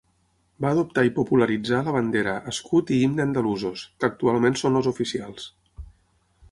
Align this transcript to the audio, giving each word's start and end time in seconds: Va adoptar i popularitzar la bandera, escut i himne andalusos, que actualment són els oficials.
Va 0.63 0.69
adoptar 0.75 1.03
i 1.07 1.11
popularitzar 1.17 1.81
la 1.89 1.93
bandera, 1.97 2.33
escut 2.53 2.93
i 2.95 2.99
himne 3.03 3.25
andalusos, 3.27 3.85
que 3.99 4.09
actualment 4.13 4.61
són 4.63 4.81
els 4.83 4.91
oficials. 4.95 5.49